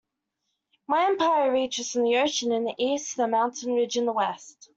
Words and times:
My 0.87 1.05
empire 1.05 1.53
reaches 1.53 1.91
from 1.91 2.05
the 2.05 2.17
ocean 2.17 2.51
in 2.51 2.63
the 2.63 2.73
East 2.79 3.11
to 3.11 3.17
the 3.17 3.27
mountain 3.27 3.75
ridge 3.75 3.97
in 3.97 4.07
the 4.07 4.11
West. 4.11 4.67